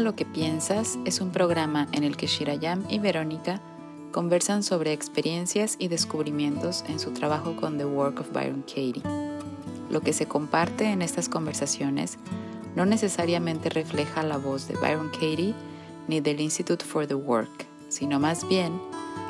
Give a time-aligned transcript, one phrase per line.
[0.00, 3.60] Lo que piensas es un programa en el que Shirayam y Verónica
[4.10, 9.02] conversan sobre experiencias y descubrimientos en su trabajo con The Work of Byron Katie.
[9.90, 12.18] Lo que se comparte en estas conversaciones
[12.74, 15.54] no necesariamente refleja la voz de Byron Katie
[16.08, 18.72] ni del Institute for the Work, sino más bien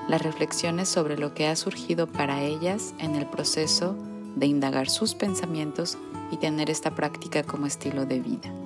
[0.08, 3.94] las reflexiones sobre lo que ha surgido para ellas en el proceso
[4.36, 5.98] de indagar sus pensamientos
[6.30, 8.61] y tener esta práctica como estilo de vida.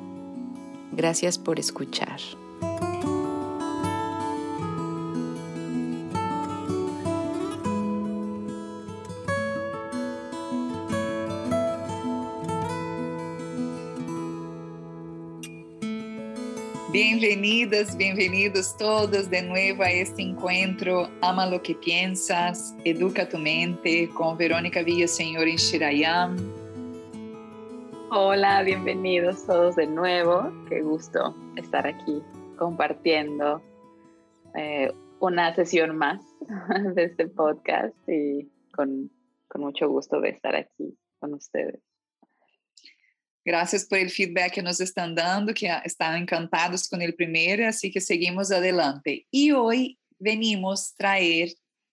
[0.96, 2.18] Gracias por escuchar.
[16.90, 24.08] Bienvenidas, bienvenidos todos de nuevo a este encuentro Ama lo que piensas, Educa tu mente
[24.14, 26.55] con Verónica Villaseñor en Shirayam.
[28.18, 30.50] Hola, bienvenidos todos de nuevo.
[30.70, 32.22] Qué gusto estar aquí
[32.56, 33.62] compartiendo
[34.54, 36.22] eh, una sesión más
[36.94, 39.10] de este podcast y con,
[39.48, 41.78] con mucho gusto de estar aquí con ustedes.
[43.44, 47.90] Graças por el feedback que nos estão dando, que estão encantados com ele primeiro, assim
[47.90, 49.26] que seguimos adelante.
[49.30, 51.52] E hoje venimos trazer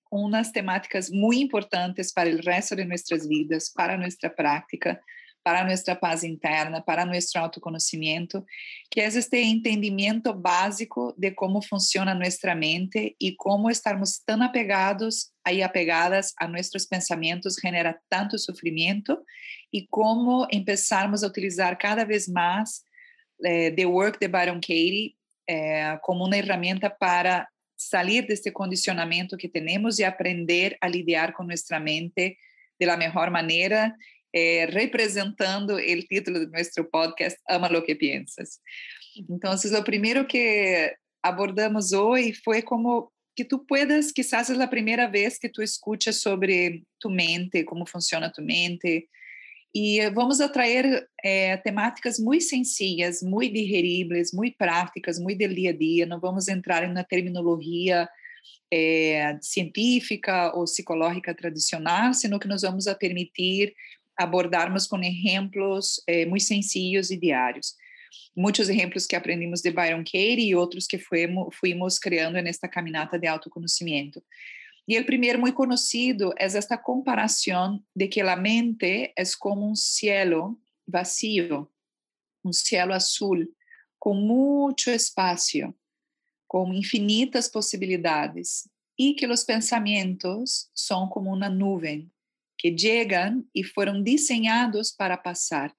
[0.10, 5.02] umas temáticas muito importantes para o resto de nossas vidas, para nossa prática,
[5.44, 8.46] para nuestra paz interna, para nuestro autoconocimiento,
[8.90, 15.34] que es este entendimiento básico de cómo funciona nuestra mente y cómo estarmos tan apegados
[15.46, 19.26] y apegadas a nuestros pensamientos genera tanto sufrimiento
[19.70, 22.86] y cómo empezarmos a utilizar cada vez más
[23.44, 29.38] eh, The Work de Byron Katie eh, como una herramienta para salir de este condicionamiento
[29.38, 32.38] que tenemos y aprender a lidiar con nuestra mente
[32.80, 33.98] de la mejor manera
[34.34, 38.60] eh, representando o título de nosso podcast, Ama lo que piensas.
[39.30, 45.08] Então, o primeiro que abordamos hoje foi como que tu puedas, quizás é a primeira
[45.08, 49.08] vez que tu escutas sobre tu mente, como funciona tu mente,
[49.76, 55.74] e vamos atrair é, temáticas muito sencillas, muito digeríveis, muito práticas, muito do dia a
[55.74, 56.06] dia.
[56.06, 58.08] Não vamos entrar na terminologia
[58.72, 63.74] é, científica ou psicológica tradicional, sino que nós vamos a permitir
[64.18, 67.76] abordarmos com exemplos eh, muito sencillos e diários.
[68.36, 73.18] Muitos exemplos que aprendimos de Byron Katie e outros que fuimos, fuimos criando nesta caminata
[73.18, 74.24] de autoconhecimento.
[74.88, 79.76] E o primeiro muito conhecido é esta comparação de que a mente é como um
[79.76, 81.70] cielo vazio,
[82.44, 83.48] um cielo azul,
[83.98, 85.74] com muito espaço,
[86.48, 88.68] com infinitas possibilidades,
[89.00, 92.12] e que os pensamentos são como uma nuvem,
[92.58, 95.74] que llegan e foram desenhados para passar.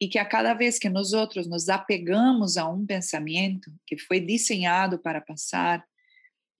[0.00, 4.20] E que a cada vez que nós outros nos apegamos a um pensamento que foi
[4.20, 5.84] desenhado para passar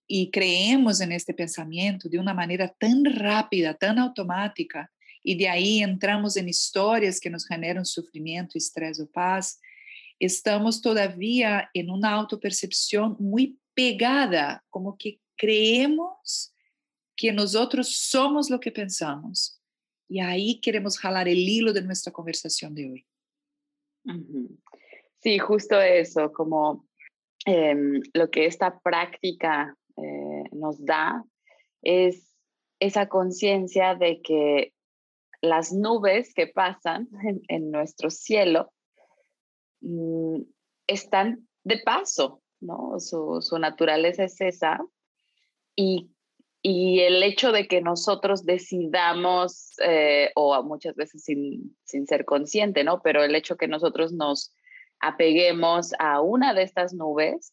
[0.09, 4.89] e creemos neste pensamento de uma maneira tão rápida, tão automática,
[5.25, 9.57] e de aí entramos em histórias que nos generam sofrimento, estresse ou paz,
[10.21, 16.54] estamos todavia em uma autopercepção muito pegada, como que creemos
[17.17, 19.61] que nosotros somos lo que pensamos.
[20.09, 23.07] Y ahí queremos jalar el hilo de nuestra conversación de hoy.
[25.21, 26.87] Sí, justo eso, como
[27.47, 31.25] em, lo que esta práctica eh, nos da
[31.83, 32.37] es
[32.81, 34.75] esa conciencia de que
[35.41, 37.09] las nubes que pasan
[37.49, 38.73] en, nuestro cielo
[39.81, 40.43] mm,
[40.87, 43.01] están de paso, ¿no?
[43.01, 44.79] Su, su naturaleza es esa
[45.77, 46.14] y
[46.67, 53.03] y el hecho de que nosotros decidamos, eh, o muchas veces sin, ser consciente, ¿no?
[53.03, 54.55] Pero el hecho que nosotros nos
[54.99, 57.53] apeguemos a una de estas nubes,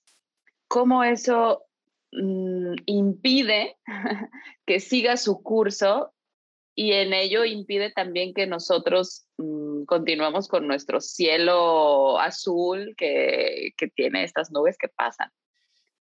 [0.70, 1.66] cómo eso
[2.14, 3.76] mm, impide
[4.66, 6.14] que siga su curso
[6.74, 14.24] y en ello impide también que nosotros mm, continuemos con nuestro cielo azul que tiene
[14.24, 15.30] estas nubes que pasan.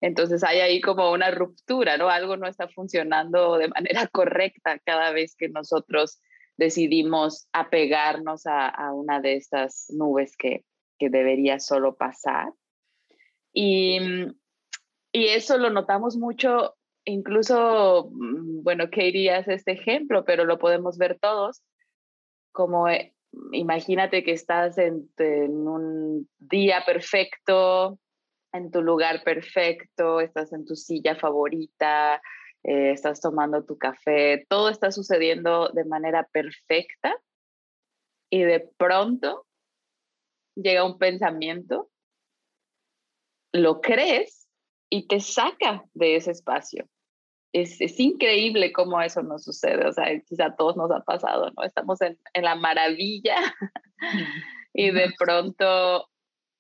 [0.01, 2.09] Entonces hay ahí como una ruptura, ¿no?
[2.09, 6.21] Algo no está funcionando de manera correcta cada vez que nosotros
[6.57, 10.65] decidimos apegarnos a, una de estas nubes que,
[10.99, 12.53] debería solo pasar.
[13.55, 13.99] Y,
[15.13, 16.77] y, eso lo notamos mucho,
[17.07, 21.63] incluso, mm, bueno, Katie hace este ejemplo, pero lo podemos ver todos,
[22.53, 23.15] como eh,
[23.53, 27.99] imagínate que estás en un día perfecto,
[28.53, 32.21] en tu lugar perfecto, estás en tu silla favorita,
[32.63, 37.17] eh, estás tomando tu café, todo está sucediendo de manera perfecta
[38.31, 39.47] y de pronto
[40.55, 41.91] llega un pensamiento
[43.53, 44.49] lo crees
[44.89, 46.89] y te saca de ese espacio.
[47.53, 51.51] Es, es, increíble cómo eso nos sucede, o sea, quizá a todos nos ha pasado,
[51.57, 51.65] ¿no?
[51.65, 53.37] Estamos en, en la maravilla
[54.73, 56.09] y de pronto,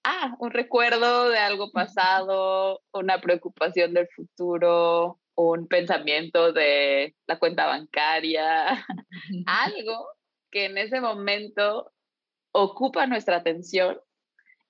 [0.05, 7.67] ah, un recuerdo de algo pasado, una preocupación del futuro, un pensamiento de la cuenta
[7.67, 8.85] bancaria,
[9.47, 10.09] algo
[10.51, 11.93] que en ese momento
[12.53, 14.01] ocupa nuestra atención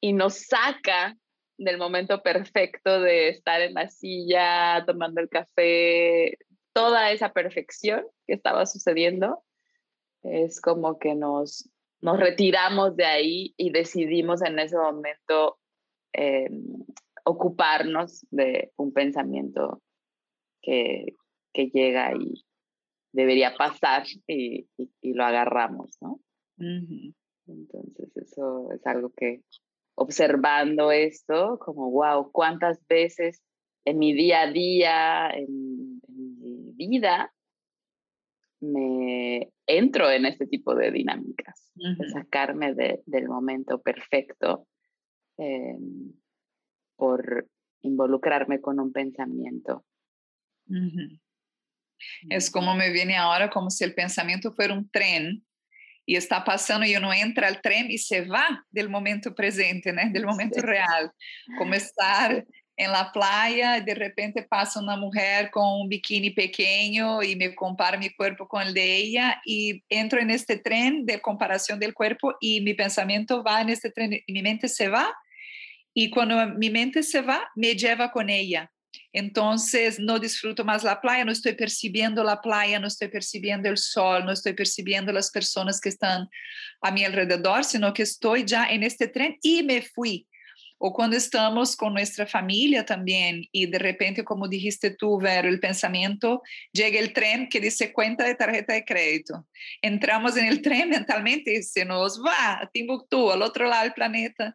[0.01, 1.17] y nos saca
[1.59, 6.39] del momento perfecto de estar en la silla, tomando el café,
[6.73, 9.45] toda esa perfección que estaba sucediendo,
[10.23, 11.69] es como que nos,
[12.03, 15.59] nos retiramos de ahí y decidimos en ese momento
[16.13, 16.85] em,
[17.25, 19.83] ocuparnos de un pensamiento
[20.63, 21.15] que,
[21.53, 22.45] que llega y
[23.13, 26.21] debería pasar y, y, lo agarramos, ¿no?
[26.59, 29.43] Entonces eso es algo que
[29.95, 33.43] observando esto, como, wow, cuántas veces
[33.85, 37.33] en mi día a día, en, mi vida,
[38.61, 44.67] me entro en este tipo de dinámicas, de sacarme del momento perfecto
[45.39, 46.13] em,
[46.97, 47.49] por
[47.83, 49.85] involucrarme con un pensamiento.
[52.29, 55.45] Es como me viene ahora como si el pensamiento fuera un tren
[56.07, 60.11] e está passando e não entra al trem e se vá do momento presente, né?
[60.11, 61.11] Do momento real.
[61.57, 62.45] Como estar
[62.77, 67.99] en la playa, de repente pasa una mujer con un bikini pequeño y me compara
[67.99, 72.37] mi cuerpo con el de ella y entro en este tren de comparación del cuerpo
[72.41, 75.13] y mi pensamiento va en este tren, y mi mente se va
[75.93, 78.71] y cuando mi mente se va, me lleva con ella.
[79.13, 83.77] Entonces no disfruto más la playa, no estoy percibiendo la playa, no estoy percibiendo el
[83.77, 86.29] sol, no estoy percibiendo las personas que están
[86.81, 90.27] a mi alrededor, sino que estoy ya en este tren y me fui.
[90.83, 95.61] O quando estamos com nossa família também e de repente, como dijiste tu, Vero, o
[95.61, 96.41] pensamento,
[96.75, 99.35] chega o trem que diz conta de tarjeta de crédito.
[99.85, 104.55] Entramos no trem mentalmente e se nos vá a Timbuktu, ao outro lado do planeta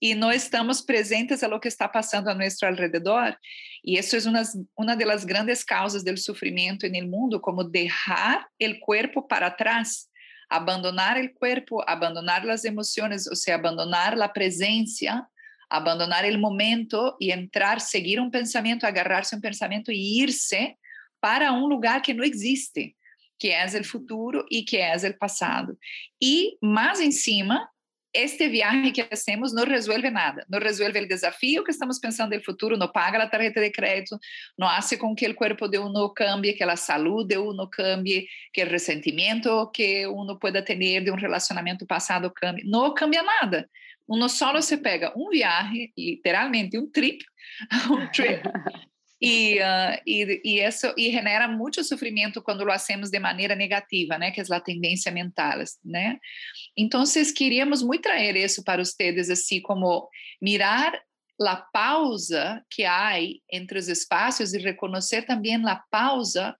[0.00, 3.36] e não estamos presentes a lo que está passando a nosso alrededor.
[3.84, 4.42] E isso é uma,
[4.78, 10.06] uma das grandes causas do sofrimento no mundo, como deixar o corpo para trás,
[10.48, 15.26] abandonar o corpo, abandonar as emoções, ou seja, abandonar a presença,
[15.68, 20.76] abandonar o momento e entrar, seguir um pensamento, agarrar-se um pensamento e ir-se
[21.20, 22.94] para um lugar que não existe,
[23.38, 25.76] que é o futuro e que é o passado.
[26.22, 27.68] E mais em cima,
[28.16, 32.42] este viaje que hacemos no resuelve nada, no resuelve el desafío que estamos pensando del
[32.42, 34.18] futuro, no paga la tarjeta de crédito,
[34.56, 38.26] no hace con que el cuerpo de uno cambie, que la salud de uno cambie,
[38.52, 43.68] que el resentimiento que uno pueda tener de un relacionamiento pasado cambie, no cambia nada.
[44.06, 47.22] Uno solo se pega un viaje, literalmente un trip,
[47.90, 48.42] un trip
[49.20, 54.18] E, uh, e, e, isso e genera muito sofrimento quando lo hacemos de maneira negativa,
[54.18, 54.30] né?
[54.30, 56.18] Que é a tendência mental, né?
[56.76, 57.02] Então,
[57.34, 60.08] queríamos muito trazer isso para vocês, assim como
[60.40, 61.00] mirar
[61.40, 63.12] a pausa que há
[63.50, 66.54] entre os espaços e reconhecer também a pausa,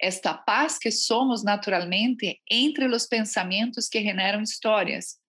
[0.00, 5.19] esta paz que somos naturalmente entre os pensamentos que generam histórias.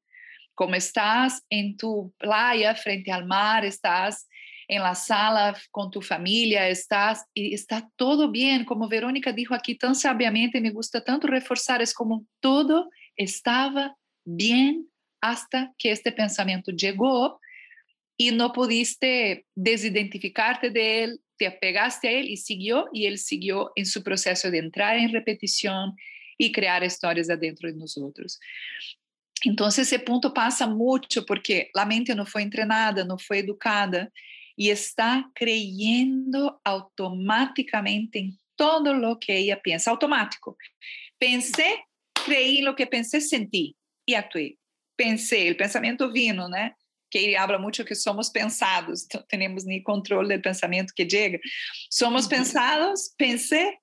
[0.56, 4.26] Como estás em tu playa frente ao mar, estás
[4.68, 9.76] en la sala con tu familia, estás y está todo bien, como Verónica dijo aquí
[9.76, 14.88] tan sabiamente, me gusta tanto reforzar, es como todo estaba bien
[15.20, 17.40] hasta que este pensamiento llegó
[18.18, 23.72] y no pudiste desidentificarte de él, te apegaste a él y siguió, y él siguió
[23.76, 25.96] en su proceso de entrar en repetición
[26.38, 28.40] y crear historias adentro de nosotros.
[29.44, 34.12] Entonces ese punto pasa mucho porque la mente no fue entrenada, no fue educada
[34.56, 40.58] y está creyendo automáticamente en todo lo que ella piensa, automático.
[41.18, 41.86] Pensé,
[42.26, 44.58] creí lo que pensé, sentí y actué.
[44.96, 46.58] Pensé, el pensamiento vino, ¿no?
[47.12, 51.40] que habla mucho que somos pensados, no tenemos ni control del pensamiento que llega.
[51.90, 53.82] Somos pensados, pensé,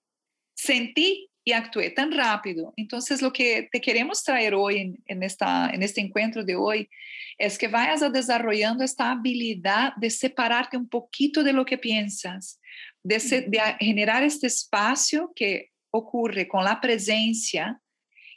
[0.54, 2.74] sentí y actué tan rápido.
[2.76, 6.90] Entonces, lo que te queremos traer hoy en, en, esta, en este encuentro de hoy
[7.38, 12.60] es que vayas a desarrollando esta habilidad de separarte un poquito de lo que piensas,
[13.02, 13.16] de,
[13.48, 17.80] de generar este espacio que ocurre con la presencia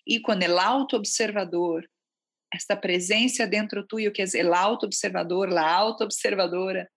[0.06, 1.90] y con el autoobservador,
[2.50, 6.90] esta presencia dentro tuyo que es el autoobservador, la autoobservadora,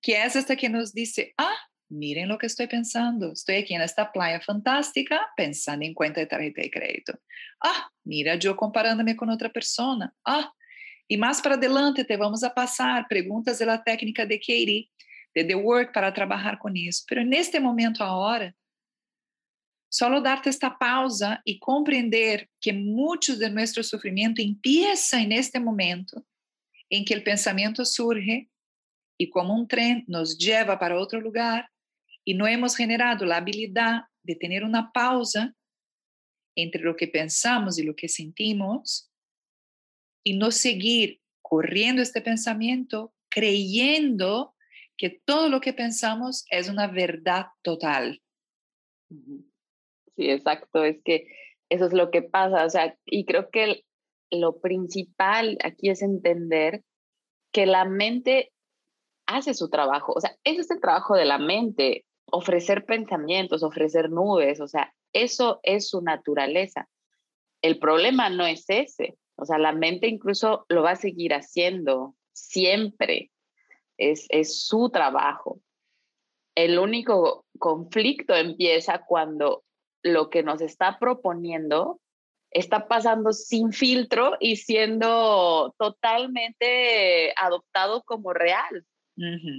[0.00, 1.58] que es esta que nos dice, ah,
[1.88, 3.32] miren lo que estoy pensando.
[3.32, 7.18] Estoy aquí en esta playa fantástica pensando en cuenta de tarjeta de crédito.
[7.62, 10.14] Ah, mira yo comparándome con otra persona.
[10.24, 10.52] Ah,
[11.08, 14.90] E mais para adelante te vamos a passar perguntas da técnica de Katie,
[15.34, 17.04] de The Work, para trabalhar com isso.
[17.10, 18.54] Mas neste momento agora,
[19.90, 26.22] só dar-te esta pausa e compreender que muitos de nosso sofrimento empieza neste momento
[26.90, 28.46] em que o pensamento surge
[29.18, 31.66] e como um trem nos leva para outro lugar
[32.28, 35.56] e não hemos generado a habilidade de ter uma pausa
[36.54, 39.10] entre o que pensamos e o que sentimos
[40.26, 44.54] e no seguir corriendo este pensamento creyendo
[44.98, 48.20] que todo lo que pensamos es una verdad total.
[49.08, 51.28] Sí, exacto, es que
[51.70, 53.86] eso es lo que pasa, o sea, y creo que
[54.30, 56.84] lo principal aquí es entender
[57.54, 58.52] que la mente
[59.26, 64.10] hace su trabajo, o sea, ese es el trabajo de la mente, ofrecer pensamientos, ofrecer
[64.10, 66.88] nubes, o sea, eso es su naturaleza.
[67.62, 72.14] El problema no es ese, o sea, la mente incluso lo va a seguir haciendo
[72.32, 73.30] siempre,
[73.96, 75.60] es, es su trabajo.
[76.54, 79.64] El único conflicto empieza cuando
[80.02, 82.00] lo que nos está proponiendo
[82.50, 88.84] está pasando sin filtro y siendo totalmente adoptado como real.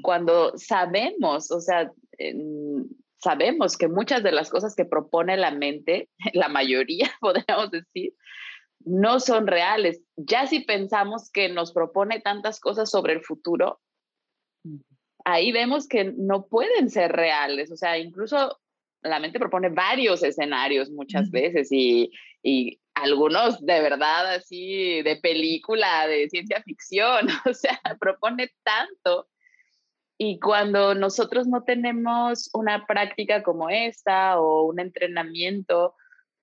[0.04, 1.92] Cuando sabemos, o sea,
[3.18, 8.14] sabemos que muchas de las cosas que propone la mente, la mayoría podríamos decir,
[8.80, 10.02] no son reales.
[10.16, 13.82] Ya si pensamos que nos propone tantas cosas sobre el futuro,
[15.26, 17.72] ahí vemos que no pueden ser reales.
[17.72, 18.60] O sea, incluso
[19.02, 22.12] la mente propone varios escenarios muchas veces y,
[22.44, 29.30] y, algunos de verdad así de película, de ciencia ficción, o sea, propone tanto.
[30.22, 35.96] Y cuando nosotros no tenemos una práctica como esta o un entrenamiento,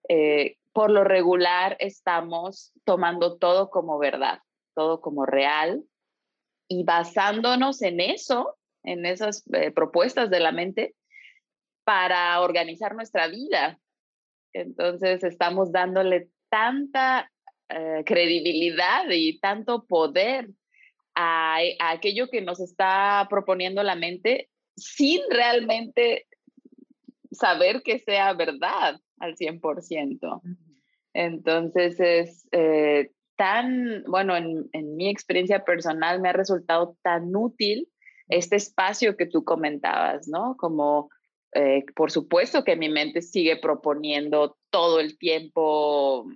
[0.09, 4.40] eh, por lo regular estamos tomando todo como verdad,
[4.75, 5.85] todo como real
[6.68, 10.95] y basándonos en eso, en esas eh, propuestas de la mente,
[11.85, 13.78] para organizar nuestra vida.
[14.54, 17.30] Entonces estamos dándole tanta
[17.68, 20.49] eh, credibilidad y tanto poder
[21.16, 26.26] a, a, aquello que nos está proponiendo la mente sin realmente
[27.32, 30.40] saber que sea verdad al 100%.
[31.14, 37.88] Entonces es eh, tan, bueno, en, en, mi experiencia personal me ha resultado tan útil
[38.28, 40.56] este espacio que tú comentabas, ¿no?
[40.56, 41.08] Como
[41.58, 46.26] eh, por supuesto que mi mente sigue proponiendo todo el tiempo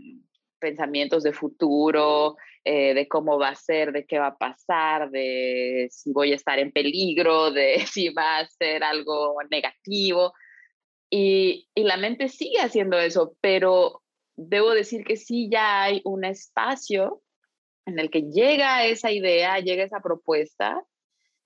[0.59, 5.89] pensamientos de futuro, eh, de cómo va a ser, de qué va a pasar, de
[5.91, 10.35] si voy a estar en peligro, de si va a ser algo negativo.
[11.11, 14.03] Y, y la mente sigue haciendo eso, pero
[14.37, 17.23] debo decir que sí ya hay un espacio
[17.87, 20.83] en el que llega esa idea, llega esa propuesta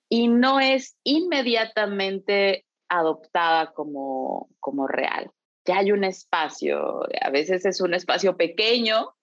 [0.09, 5.31] y no es inmediatamente adoptada como, como real.
[5.65, 9.15] Ya hay un espacio, a veces es un espacio pequeño,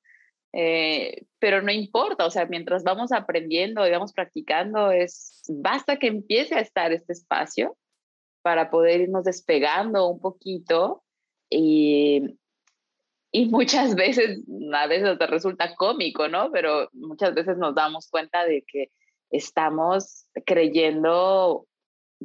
[0.52, 6.08] eh, pero no importa, o sea, mientras vamos aprendiendo y vamos practicando, es, basta que
[6.08, 7.76] empiece a estar este espacio
[8.42, 11.02] para poder irnos despegando un poquito
[11.48, 12.38] y,
[13.30, 14.40] y muchas veces,
[14.74, 16.50] a veces te resulta cómico, ¿no?
[16.52, 18.90] Pero muchas veces nos damos cuenta de que
[19.30, 21.66] estamos creyendo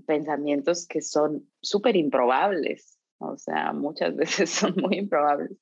[0.05, 5.57] pensamientos que son súper improbables, o sea, muchas veces son muy improbables.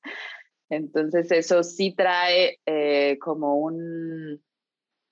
[0.68, 4.42] Entonces eso sí trae eh, como un,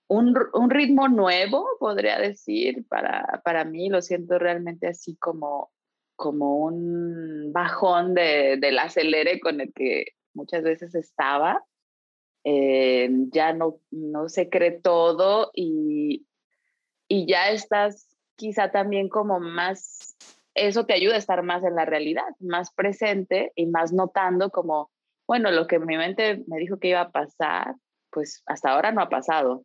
[0.08, 5.70] un, un, ritmo nuevo, podría decir, para, para mí lo siento realmente así como,
[6.16, 11.64] como un bajón de, del acelere con el que muchas veces estaba.
[12.46, 16.26] Eh, ya no, no se cree todo y,
[17.08, 20.16] y ya estás quizá también como más,
[20.54, 24.90] eso te ayuda a estar más en la realidad, más presente y más notando como,
[25.26, 27.75] bueno, lo que mi mente me dijo que iba a pasar,
[28.11, 29.64] pues hasta ahora no ha pasado.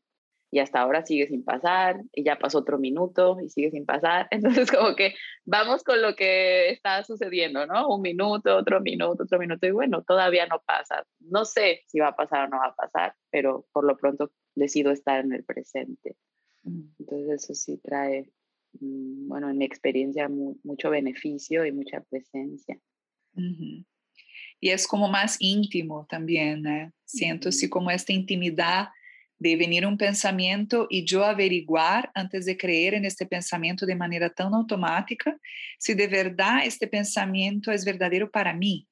[0.51, 4.28] Y hasta ahora sigue sin pasar, y ya pasó otro minuto y sigue sin pasar.
[4.32, 5.13] Entonces, como que
[5.46, 7.88] vamos con lo que está sucediendo, ¿no?
[7.88, 11.06] Un minuto, otro minuto, otro minuto, y bueno, todavía no pasa.
[11.20, 14.32] No sé si va a pasar o no va a pasar, pero por lo pronto
[14.56, 16.16] decido estar en el presente.
[16.63, 18.32] Entonces, eso sí trae
[18.74, 22.80] Mm, bueno, en mi experiencia, mucho beneficio y mucha presencia.
[24.60, 26.92] Y es como más íntimo también, ¿eh?
[27.06, 28.89] Siento así como esta intimidad
[29.38, 34.30] de venir un pensamiento y yo averiguar antes de creer en este pensamiento de manera
[34.30, 35.38] tan automática
[35.78, 38.86] si de verdad este pensamiento es verdadero para mí.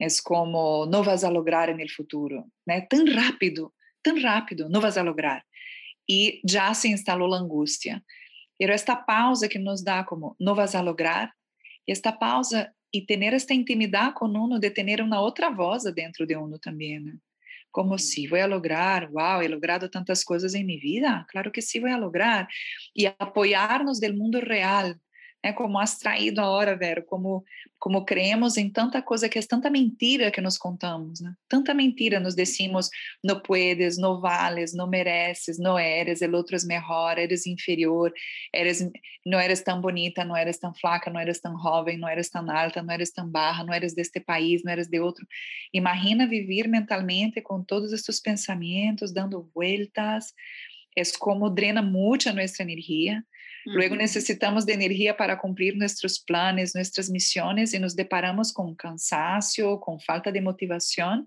[0.00, 2.74] Es como no vas a lograr el futuro, ¿no?
[2.88, 5.44] Tan rápido, tan rápido, no vas a lograr.
[6.10, 8.02] y ya se instaló la angustia.
[8.58, 11.34] Pero esta pausa que nos da como, no vas a lograr,
[11.86, 16.36] esta pausa y tener esta intimidad con uno de tener una otra voz dentro de
[16.36, 17.04] uno también.
[17.04, 17.20] ¿no?
[17.70, 21.62] Como si voy a lograr, wow, he logrado tantas cosas en mi vida, claro que
[21.62, 22.48] sí voy a lograr.
[22.94, 25.00] Y apoyarnos del mundo real,
[25.44, 25.52] né?
[25.52, 27.44] Como has traído agora, Vero, como
[27.78, 31.32] como creemos em tanta coisa que é tanta mentira que nos contamos, né?
[31.48, 32.90] Tanta mentira nos decimos,
[33.22, 38.12] não puedes, não vales, não mereces, não eres, el outro é melhor, eres inferior,
[38.52, 38.80] eres
[39.24, 42.50] não eres tão bonita, não eres tão flaca, não eres tão jovem, não eres tão
[42.50, 45.24] alta, não eres tão barra, não eres deste país, não eres de outro.
[45.72, 50.34] Imagina viver mentalmente com todos estes pensamentos dando vueltas,
[50.96, 53.22] é como drena muita nossa energia
[53.64, 59.80] Luego necesitamos de energía para cumplir nuestros planes, nuestras misiones y nos deparamos con cansancio,
[59.80, 61.26] con falta de motivación,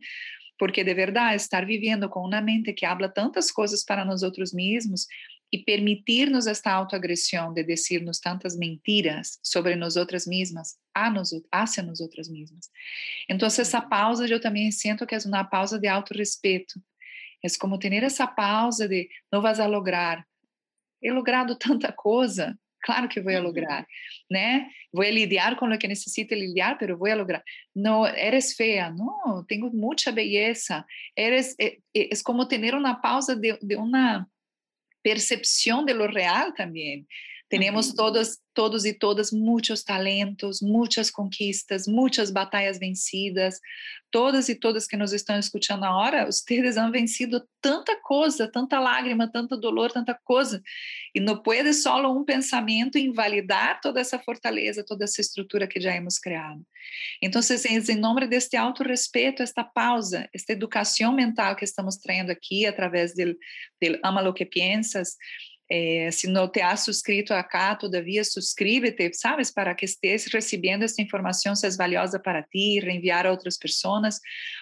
[0.57, 5.07] porque de verdad estar viviendo con una mente que habla tantas cosas para nosotros mismos
[5.53, 12.29] y permitirnos esta autoagresión de decirnos tantas mentiras sobre nosotras mismas, a nos, hacia nosotras
[12.29, 12.71] mismas.
[13.27, 16.79] Entonces esa pausa yo también siento que es una pausa de autorrespeto.
[17.41, 20.25] Es como tener esa pausa de no vas a lograr,
[21.01, 23.85] he logrado tanta coisa, claro que vou lograr,
[24.29, 24.67] né?
[24.93, 27.43] Vou lidiar com o que necessito lidiar, pero vou lograr.
[27.75, 30.85] Não, eres feia, não, tenho muita beleza.
[31.15, 34.27] Eres, é, é, é como ter uma pausa de, de uma
[35.03, 37.05] percepção de lo real também.
[37.51, 37.95] Temos uhum.
[37.95, 43.59] todos, todos e todas muitos talentos, muitas conquistas, muitas batalhas vencidas.
[44.09, 49.29] Todas e todas que nos estão escutando agora, vocês han vencido tanta coisa, tanta lágrima,
[49.31, 50.61] tanto dolor, tanta coisa.
[51.13, 55.93] E não pode só um pensamento invalidar toda essa fortaleza, toda essa estrutura que já
[55.93, 56.61] hemos criado.
[57.21, 63.13] Então, em nome deste auto-respeito, esta pausa, esta educação mental que estamos trazendo aqui através
[63.13, 63.37] do
[64.03, 65.15] Ama lo que piensas,
[65.73, 71.01] é, se não te has suscrito acá, todavia suscríbete, sabes, para que estés recebendo esta
[71.01, 74.19] informação, se é valiosa para ti, reenviar a outras pessoas,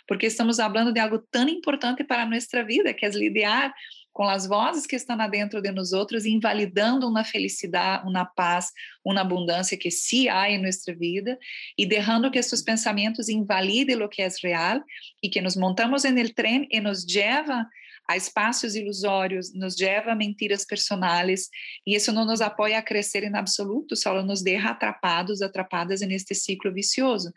[0.07, 3.73] porque estamos falando de algo tão importante para nossa vida, que é lidiar
[4.13, 8.71] com as vozes que estão dentro de nós outros, invalidando uma felicidade, uma paz,
[9.03, 11.39] uma abundância que sim há em nossa vida
[11.75, 14.79] e deixando que esses pensamentos invalidem o que é real
[15.23, 17.65] e que nos montamos no trem e nos leva
[18.09, 21.47] a espaços ilusórios, nos leva a mentiras personais,
[21.85, 26.33] e isso não nos apoia a crescer em absoluto, só nos deixa atrapados, atrapadas neste
[26.33, 27.31] ciclo vicioso.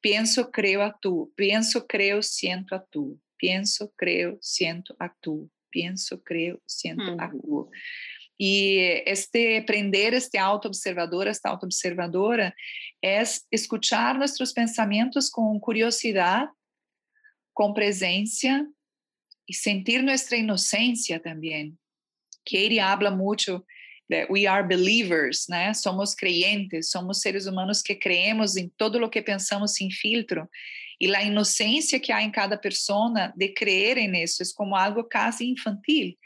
[0.00, 1.30] Penso, creio, atuo.
[1.36, 3.18] Penso, creio, sinto, atuo.
[3.38, 5.46] Penso, creio, sinto, atuo.
[5.70, 7.20] Penso, creio, sinto, uhum.
[7.20, 7.70] atuo.
[8.40, 12.54] E este aprender, este auto-observador, esta auto-observadora,
[13.04, 16.50] é escutar nossos pensamentos com curiosidade,
[17.52, 18.66] com presença,
[19.46, 21.78] y sentir nuestra inocencia también.
[22.44, 23.64] Katie habla mucho
[24.08, 25.74] de we are believers, né?
[25.74, 30.48] Somos creyentes, somos seres humanos que creemos em todo lo que pensamos sem filtro.
[31.00, 35.04] E a inocência que há em cada persona de creer en eso é como algo
[35.04, 36.16] quase infantil.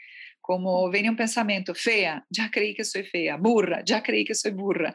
[0.41, 4.51] Como vem um pensamento, feia, já creí que sou feia, burra, já creí que sou
[4.51, 4.93] burra,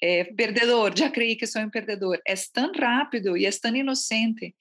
[0.00, 2.20] é, perdedor, já creí que sou um perdedor.
[2.26, 4.54] É tão rápido e é tão inocente.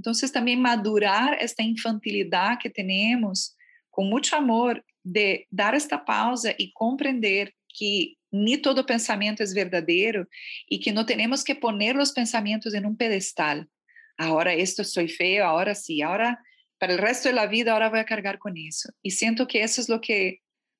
[0.00, 3.52] Então, também madurar esta infantilidade que temos
[3.90, 10.26] com muito amor de dar esta pausa e compreender que nem todo pensamento é verdadeiro
[10.70, 13.62] e que não temos que poner os pensamentos em um pedestal.
[14.16, 16.38] Agora isto sou feio, agora sim, agora
[16.78, 18.90] para o resto da vida agora vou carregar com isso.
[19.04, 20.38] E sinto que isso é o que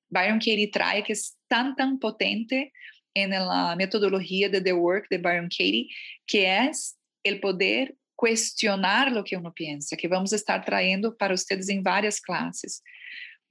[0.09, 1.15] Byron Katie traz, que é
[1.47, 2.71] tão, tão potente
[3.15, 5.87] na metodologia de The Work de Byron Katie,
[6.25, 11.69] que é o poder questionar o que uno pensa, que vamos estar trayendo para vocês
[11.69, 12.81] em várias classes.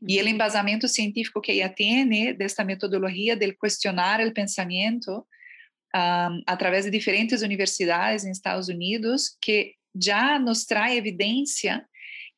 [0.09, 5.27] E o embasamento científico que ela tem desta metodologia de questionar o pensamento
[5.95, 11.85] um, através de diferentes universidades em Estados Unidos, que já nos traz evidência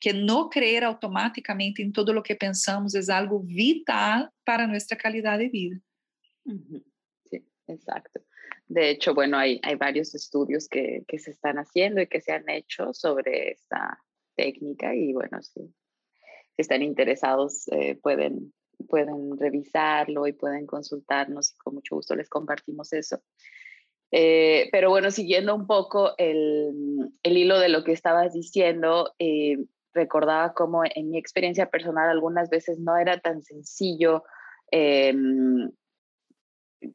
[0.01, 5.45] que não crer automaticamente em todo o que pensamos é algo vital para nossa qualidade
[5.45, 5.81] de vida.
[6.45, 6.83] Uhum.
[7.29, 8.11] Sim, exato.
[8.67, 12.31] De hecho, bueno, hay, hay varios estudios que, que, se están haciendo y que se
[12.31, 13.99] han hecho sobre esta
[14.35, 15.73] técnica y bueno, si
[16.57, 18.53] están interesados eh, pueden,
[18.87, 23.21] pueden revisarlo y pueden consultarnos y con mucho gusto les compartimos eso.
[24.11, 29.57] Eh, pero bueno, siguiendo un poco el, el, hilo de lo que estabas diciendo, eh,
[29.91, 34.23] recordaba cómo en mi experiencia personal algunas veces no era tan sencillo
[34.69, 35.71] em,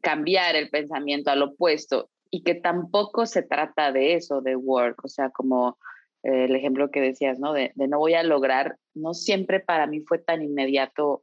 [0.00, 5.08] cambiar el pensamiento al opuesto y que tampoco se trata de eso, de work, o
[5.08, 5.78] sea, como
[6.22, 7.52] eh, el ejemplo que decías, ¿no?
[7.52, 11.22] De, no voy a lograr, no siempre para mí fue tan inmediato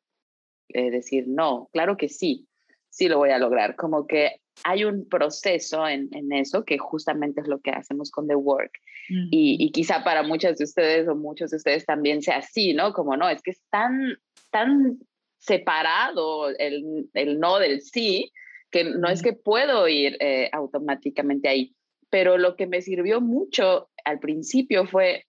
[0.70, 2.48] eh, decir, no, claro que sí,
[2.90, 3.76] sí lo voy a lograr.
[3.76, 8.28] Como que hay un proceso en, en eso que justamente es lo que hacemos con
[8.28, 8.80] The Work.
[9.10, 12.92] y, y, quizá para muchas de ustedes o muchos de ustedes también sea así, ¿no?
[12.94, 14.18] Como no, es que es tan,
[14.50, 14.98] tan
[15.38, 18.32] separado el, el no del sí,
[18.76, 21.74] que no es que puedo ir eh, automáticamente ahí.
[22.10, 25.28] Pero lo que me sirvió mucho al principio fue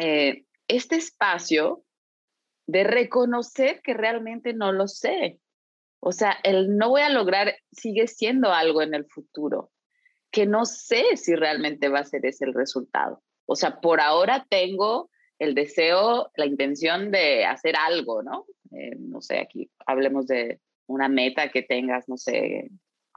[0.00, 1.82] eh, este espacio
[2.68, 5.40] de reconocer que realmente no lo sé.
[5.98, 9.72] O sea, el no voy a lograr sigue siendo algo en el futuro,
[10.30, 13.24] que no sé si realmente va a ser ese el resultado.
[13.44, 15.10] O sea, por ahora tengo
[15.40, 18.46] el deseo, la intención de hacer algo, ¿no?
[18.70, 22.70] Eh, no sé, aquí hablemos de una meta que tengas, no sé,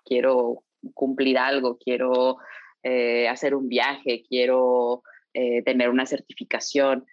[0.06, 2.38] quiero cumplir algo, quiero
[2.84, 5.04] eh, hacer un viaje, quiero
[5.34, 7.06] eh, tener una certificación.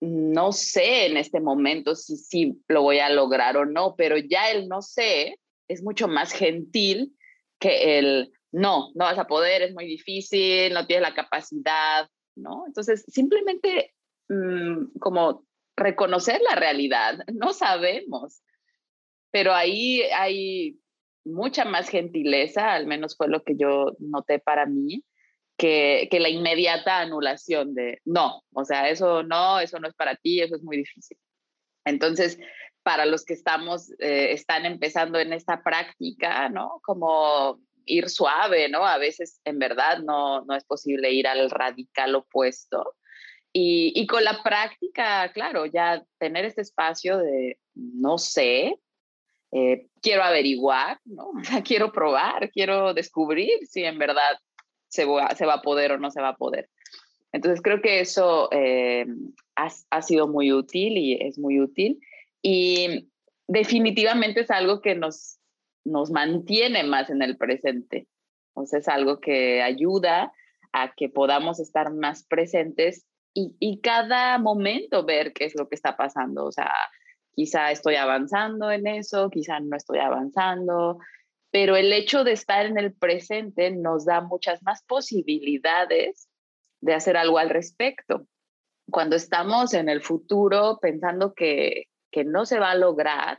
[0.00, 4.50] No sé en este momento si, si lo voy a lograr o no, pero ya
[4.50, 7.16] el no sé es mucho más gentil
[7.58, 12.64] que el no, no vas a poder, es muy difícil, no tienes la capacidad, ¿no?
[12.66, 13.94] Entonces, simplemente
[14.28, 15.44] mm, como
[15.76, 18.42] reconocer la realidad, no sabemos,
[19.30, 20.78] pero ahí hay
[21.24, 25.04] mucha más gentileza, al menos fue lo que yo noté para mí,
[25.56, 30.14] que, que, la inmediata anulación de no, o sea, eso no, eso no es para
[30.16, 31.18] ti, eso es muy difícil.
[31.84, 32.38] Entonces,
[32.82, 36.80] para los que estamos, eh, están empezando en esta práctica, ¿no?
[36.82, 38.86] Como ir suave, ¿no?
[38.86, 42.94] A veces en verdad no, no es posible ir al radical opuesto.
[43.52, 48.78] Y, y con la práctica, claro, ya tener este espacio de no sé,
[49.52, 51.32] eh, quiero averiguar, ¿no?
[51.64, 54.38] quiero probar, quiero descubrir si en verdad
[54.88, 56.68] se va, a poder o no se va a poder.
[57.32, 59.06] Entonces creo que eso eh,
[59.56, 62.00] ha, ha, sido muy útil y es muy útil
[62.42, 63.10] y
[63.46, 65.38] definitivamente es algo que nos,
[65.84, 68.06] nos mantiene más en el presente.
[68.54, 70.32] O sea, es algo que ayuda
[70.72, 75.74] a que podamos estar más presentes y, y cada momento ver qué es lo que
[75.74, 76.46] está pasando.
[76.46, 76.72] O sea,
[77.38, 80.98] Quizá estoy avanzando en eso, quizá no estoy avanzando,
[81.52, 86.28] pero el hecho de estar en el presente nos da muchas más posibilidades
[86.80, 88.26] de hacer algo al respecto.
[88.90, 93.38] Cuando estamos en el futuro pensando que, que no se va a lograr,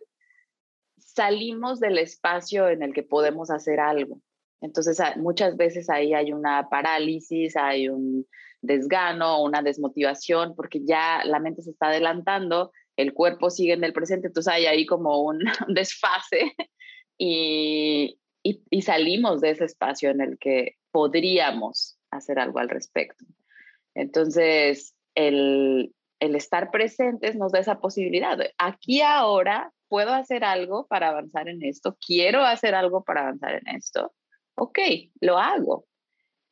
[0.97, 4.21] salimos del espacio en el que podemos hacer algo.
[4.61, 8.25] Entonces, muchas veces ahí hay una parálisis, hay un
[8.61, 13.93] desgano, una desmotivación, porque ya la mente se está adelantando el cuerpo sigue en el
[13.93, 16.53] presente, entonces hay ahí como un desfase
[17.17, 23.25] y, y, salimos de ese espacio en el que podríamos hacer algo al respecto.
[23.95, 28.37] Entonces, el, el estar presentes nos da esa posibilidad.
[28.57, 33.75] Aquí ahora puedo hacer algo para avanzar en esto, quiero hacer algo para avanzar en
[33.75, 34.13] esto,
[34.55, 34.79] ok,
[35.21, 35.85] lo hago.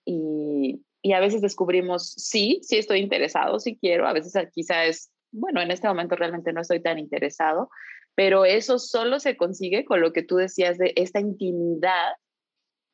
[0.05, 5.11] Y, y a veces descubrimos, sí, sí estoy interesado, sí quiero, a veces quizá es
[5.31, 7.69] bueno, en este momento realmente no estoy tan interesado,
[8.15, 12.13] pero eso solo se consigue con lo que tú decías de esta intimidad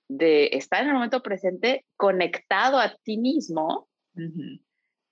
[0.10, 3.88] de estar en el momento presente conectado a ti mismo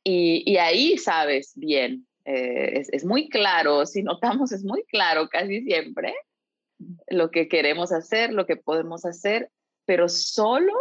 [0.04, 6.14] y, ahí sabes bien, eh, es, muy claro, si notamos es muy claro casi siempre
[7.08, 9.50] lo que queremos hacer, lo que podemos hacer,
[9.86, 10.74] pero solo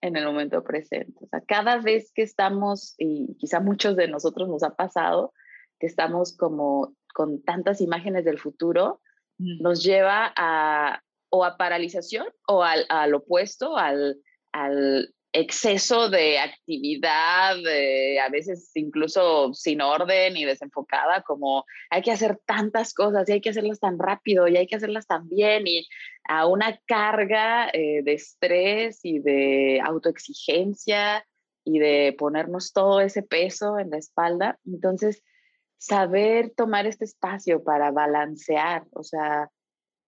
[0.00, 1.24] en el momento presente.
[1.24, 5.32] O sea, cada vez que estamos, y quizá muchos de nosotros nos ha pasado,
[5.80, 9.00] que estamos como con tantas imágenes del futuro,
[9.38, 14.18] nos lleva a o a paralización o al, al opuesto, al,
[14.52, 22.40] al, exceso de actividad, a veces incluso sin orden y desenfocada, como hay que hacer
[22.46, 25.86] tantas cosas y hay que hacerlas tan rápido y hay que hacerlas tan bien y
[26.28, 31.24] a una carga eh, de estrés y de autoexigencia
[31.64, 34.58] y de ponernos todo ese peso en la espalda.
[34.66, 35.22] Entonces,
[35.80, 39.50] saber tomar este espacio para balancear, o sea,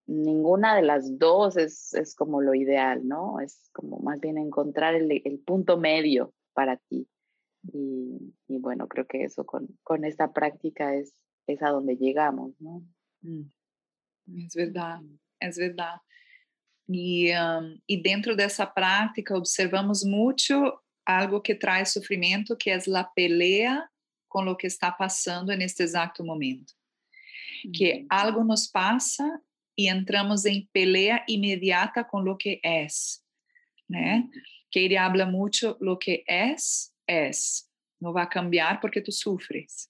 [0.05, 3.39] ninguna de las dos es, es como lo ideal, ¿no?
[3.39, 7.07] Es como más bien encontrar el, el punto medio para ti.
[7.73, 11.15] Y, y, bueno, creo que eso con, con esta práctica es,
[11.47, 12.83] es a donde llegamos, ¿no?
[13.21, 13.49] Mm.
[14.45, 15.01] Es verdad,
[15.39, 15.95] es verdad.
[16.87, 22.87] Y, um, y dentro de esa práctica observamos mucho algo que trae sufrimiento, que es
[22.87, 23.89] la pelea
[24.33, 26.73] com o que está passando neste exato momento.
[27.63, 27.71] Uhum.
[27.71, 29.23] Que algo nos passa
[29.77, 32.87] e entramos em pelea imediata com o que é,
[33.87, 34.27] né?
[34.71, 36.55] Que ele habla muito lo que é,
[37.07, 37.29] é.
[38.01, 39.87] Não vai cambiar porque tu sufres.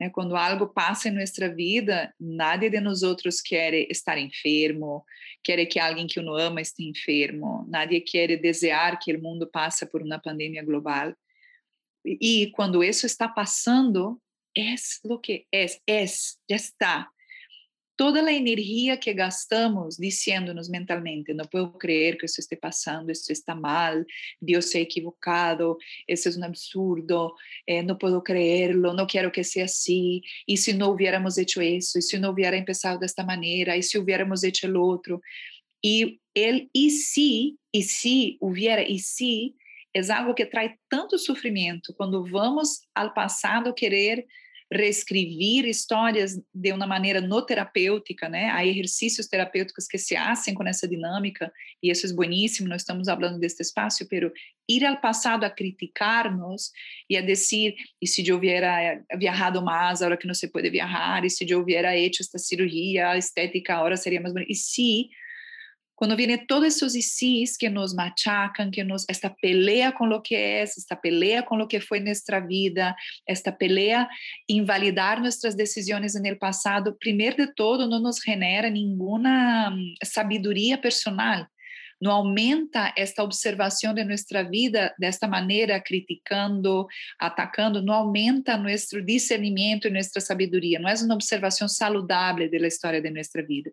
[0.00, 0.10] Né?
[0.10, 5.04] Quando algo passa em nossa vida, nadie de nós outros quer estar enfermo,
[5.44, 9.86] quer que alguém que o ama esteja enfermo, nadie quer desejar que o mundo passe
[9.86, 11.14] por uma pandemia global.
[12.06, 14.20] E quando isso está passando,
[14.56, 17.08] é o que é, é, já está.
[17.96, 23.32] Toda a energia que gastamos dizendo-nos mentalmente, não posso crer que isso esteja passando, isso
[23.32, 24.04] está mal,
[24.40, 27.34] Deus é equivocado, isso é um absurdo,
[27.66, 31.98] eh, não posso creerlo, não quero que seja assim, e se não hubiéramos hecho isso,
[31.98, 35.18] e se não hubiera empezado desta maneira, e se hubiéramos hecho o outro,
[35.82, 39.54] e ele, e se, e se hubiera, e se,
[39.96, 44.26] é algo que traz tanto sofrimento, quando vamos ao passado querer
[44.72, 48.50] reescrever histórias de uma maneira no terapêutica, né?
[48.50, 52.68] Há exercícios terapêuticos que se fazem com essa dinâmica e isso é bueníssimo.
[52.68, 54.32] Nós estamos falando deste espaço, pero
[54.68, 56.72] ir ao passado a criticar-nos
[57.08, 61.24] e a dizer e se eu hubiera viajado mais, agora que não se pode viajar,
[61.24, 64.50] e se eu hubiera hecho esta cirurgia estética, agora seria mais bonito.
[64.50, 65.08] E se
[65.96, 70.34] quando vem todos esses ICs que nos machacam, que nos esta pelea com o que
[70.36, 72.94] é, esta pelea com o que foi nossa vida,
[73.26, 74.06] esta pelea
[74.48, 81.46] invalidar nossas decisões no passado, primeiro de todo, não nos genera nenhuma hum, sabedoria personal
[82.00, 86.86] não aumenta esta observação de nossa vida desta maneira, criticando,
[87.18, 93.00] atacando, não aumenta nosso discernimento e nossa sabedoria, não é uma observação saudável da história
[93.00, 93.72] de nossa vida.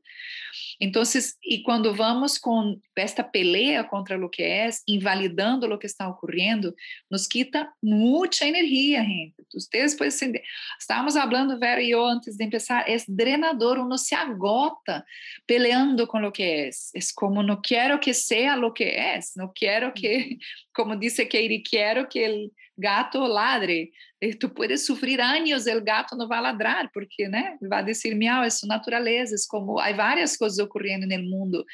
[0.80, 1.04] Então,
[1.44, 6.74] e quando vamos com esta pelea contra o que é, invalidando o que está ocorrendo,
[7.10, 9.34] nos quita muita energia, gente.
[9.54, 10.44] Vocês podem entender.
[10.80, 15.04] Estávamos falando, Vera e eu, antes de começar, é drenador, uno se agota
[15.48, 16.70] peleando com o que é.
[16.70, 20.38] É como, não quero que seja o que é, não quero que,
[20.74, 23.92] como disse Keiri, quero que o gato ladre.
[24.22, 28.44] E tu puedes sofrer anos, o gato não vai ladrar, porque, né, vai dizer, miau,
[28.44, 31.66] é natureza, é como, há várias coisas ocorrendo no mundo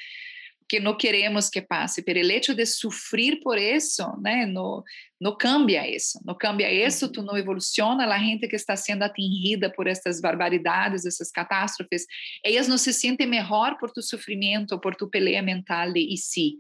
[0.70, 4.84] que não queremos que passe, pero o hecho de sofrer por isso, né, não,
[5.20, 9.72] não cambia isso, não cambia isso, tu não evoluciona, a gente que está sendo atingida
[9.72, 12.06] por essas barbaridades, essas catástrofes,
[12.46, 16.58] elas não se sentem melhor por tu sofrimento, por tu peleia mental de e si.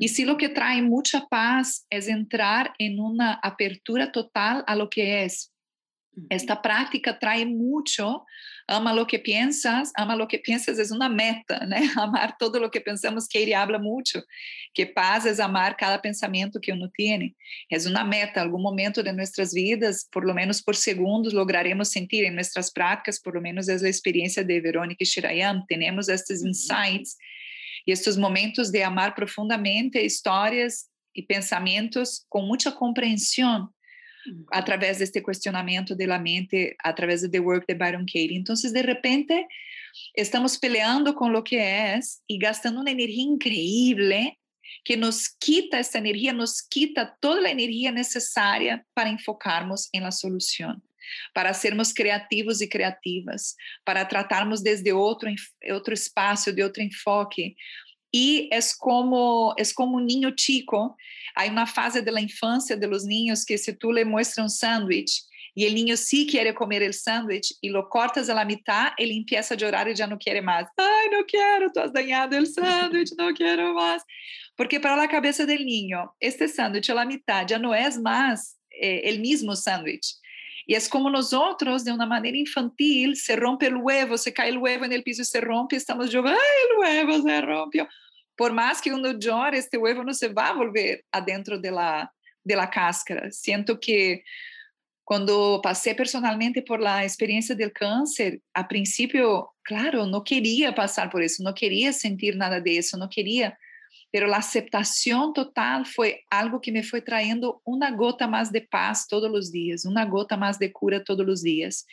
[0.00, 4.88] E se o que traz muita paz é entrar em uma apertura total a lo
[4.88, 5.26] que é.
[6.28, 8.22] Esta prática traz muito
[8.68, 11.80] ama lo que piensas, ama lo que piensas é uma meta, né?
[11.96, 14.22] Amar todo lo que pensamos, que ele habla muito,
[14.74, 17.34] que paz é amar cada pensamento que uno tiene.
[17.70, 22.24] É uma meta, algum momento de nossas vidas, por lo menos por segundos, lograremos sentir
[22.24, 27.16] em nossas práticas, por lo menos é a experiência de Verônica Shirayam, temos estes insights
[27.86, 33.68] e estes momentos de amar profundamente histórias e pensamentos com muita compreensão
[34.50, 38.36] através deste questionamento de la mente, através do The Work de Byron Katie.
[38.36, 39.46] Então, de repente,
[40.16, 44.36] estamos peleando com o que é e gastando uma energia increíble
[44.84, 50.10] que nos quita essa energia, nos quita toda a energia necessária para enfocarmos em la
[50.10, 50.80] solução,
[51.34, 53.54] para sermos criativos e criativas,
[53.84, 55.30] para tratarmos desde outro
[55.70, 57.54] outro espaço, de outro enfoque.
[58.14, 60.94] E é como é como um ninho chico
[61.34, 65.22] Há uma fase da infância de los niños que se tu le muestras um sándwich
[65.56, 69.14] e o niño sí quer comer o sándwich e lo cortas a la mitad, ele
[69.14, 70.66] empieza a llorar e já não quer mais.
[70.78, 74.02] Ai, não quero, tu has dañado o sándwich, não quero mais.
[74.56, 78.54] Porque para a cabeça do niño, este sándwich a la mitad já não é mais
[78.72, 80.21] eh, el mismo sándwich.
[80.68, 84.56] E é como nós outros, de uma maneira infantil, se rompe o huevo, se cai
[84.56, 87.86] o huevo no piso e se rompe, estamos jogando, ai, o huevo se rompió
[88.36, 92.10] por mais que uno llore, este huevo não se vai volver adentro de la,
[92.44, 93.30] de la cáscara.
[93.30, 94.22] Siento que
[95.04, 101.22] quando passei personalmente por la experiência do câncer, a princípio, claro, não queria passar por
[101.22, 103.56] isso, não queria sentir nada disso, não queria,
[104.12, 109.06] pero a aceitação total foi algo que me foi traindo uma gota mais de paz
[109.08, 111.84] todos os dias, uma gota mais de cura todos os dias.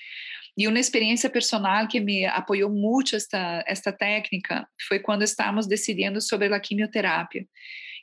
[0.58, 6.19] E uma experiência personal que me apoiou muito esta, esta técnica foi quando estávamos decidindo
[6.19, 7.45] sobre a quimioterapia.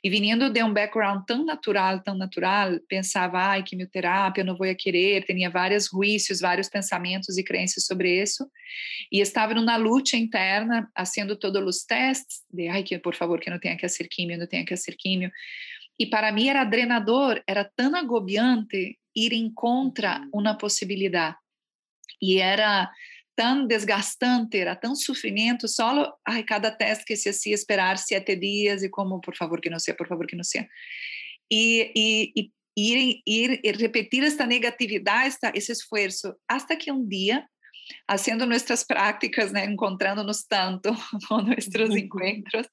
[0.03, 5.23] E vindo de um background tão natural, tão natural, pensava, ai, quimioterapia, não vou querer,
[5.25, 8.49] tinha vários juízos, vários pensamentos e crenças sobre isso.
[9.11, 13.49] E estava numa luta interna, fazendo todos os testes, de, ai, que por favor, que
[13.49, 15.31] não tenha que ser químio, não tenha que ser químio.
[15.99, 20.41] E para mim era drenador, era tão agobiante ir em contra uhum.
[20.41, 21.37] uma possibilidade
[22.21, 22.89] e era
[23.37, 28.81] tão desgastante, era tão sofrimento, só ai, cada teste que se hacía esperar sete dias
[28.81, 30.67] e como, por favor, que não seja, por favor, que não seja.
[31.51, 37.07] E, e, e, ir, ir, ir repetir esta negatividade, esta, esse esforço, hasta que um
[37.07, 37.45] dia
[38.07, 40.89] haciendo nuestras prácticas, né, encontrándonos tanto
[41.29, 42.67] com nossos encontros,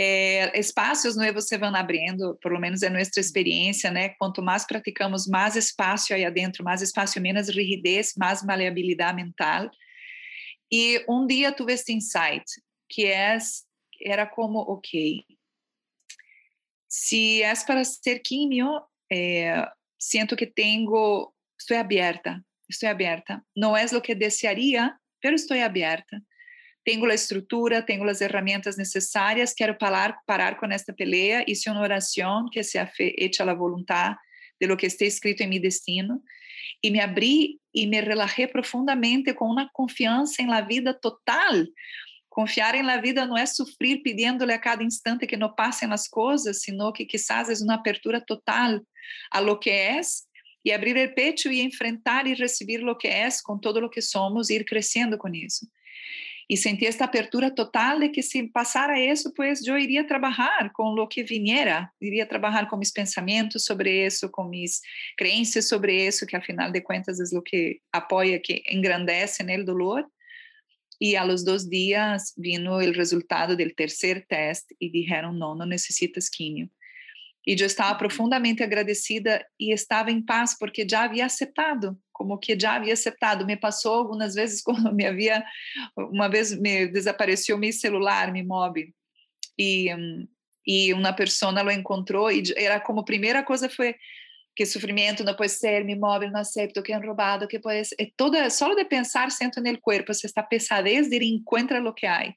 [0.00, 4.10] é, espaços novos se vão abrindo, pelo menos é nossa experiência, né?
[4.10, 9.68] Quanto mais praticamos, mais espaço aí adentro, mais espaço, menos rigidez, mais maleabilidade mental.
[10.70, 12.44] E um dia tive este insight,
[12.88, 13.36] que é,
[14.04, 15.24] era como, ok,
[16.88, 18.80] se é para ser químio,
[19.10, 23.44] é, sinto que tenho, estou aberta, estou aberta.
[23.56, 26.22] Não é o que desearia, mas estou aberta.
[26.88, 31.72] Tenho a estrutura, tenho as ferramentas necessárias, quero parar, parar com esta pelea, isso é
[31.72, 34.16] uma oração que se hecha a vontade
[34.58, 36.22] de lo que está escrito em meu destino.
[36.82, 41.62] E me abri e me relajei profundamente com uma confiança em la vida total.
[42.30, 46.08] Confiar em la vida não é sofrer pedindo-lhe a cada instante que não passem as
[46.08, 48.80] coisas, sino que quizás é uma apertura total
[49.30, 50.00] a lo que é
[50.64, 54.00] e abrir o pecho e enfrentar e receber o que é com todo o que
[54.00, 55.66] somos e ir crescendo com isso.
[56.50, 60.94] E senti esta apertura total de que se passara isso, pues eu iria trabalhar com
[60.94, 64.80] o que viniera, iria trabalhar com meus pensamentos sobre isso, com minhas
[65.16, 70.06] crenças sobre isso, que afinal de contas é o que apoia, que engrandece no dolor.
[70.98, 75.66] E a los dois dias vino o resultado do terceiro teste e disseram: não, não
[75.66, 76.68] necessitas químio.
[77.46, 82.58] E eu estava profundamente agradecida e estava em paz porque já havia aceitado, como que
[82.58, 83.46] já havia aceitado.
[83.46, 85.42] Me passou algumas vezes quando me havia,
[85.96, 88.88] uma vez me desapareceu meu celular, meu móvel,
[89.58, 89.88] e
[90.68, 93.94] e uma pessoa lo encontrou e era como primeira coisa foi
[94.54, 97.94] que sofrimento não pode ser, meu móvel não aceito, que é roubado, que pode ser,
[97.98, 102.34] é toda, só de pensar sento no corpo, está pesadez de encontra lo que há.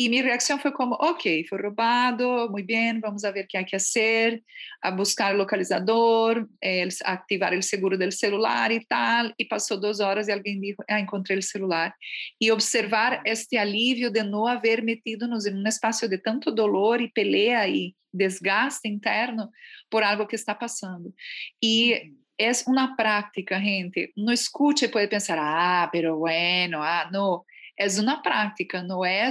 [0.00, 3.62] E minha reação foi como, ok, foi roubado, muito bem, vamos ver o que há
[3.62, 4.42] que fazer,
[4.80, 10.00] a buscar o localizador, eh, ativar o seguro do celular e tal, e passou duas
[10.00, 11.94] horas e alguém disse, ah, encontrei o celular.
[12.40, 17.12] E observar este alívio de não haver metido-nos em um espaço de tanto dolor e
[17.12, 19.50] pelea e desgaste interno
[19.90, 21.14] por algo que está passando.
[21.62, 24.10] E é uma prática, gente.
[24.16, 27.44] Não escute e pode pensar, ah, pero bueno, ah, não.
[27.78, 29.28] É uma prática, não é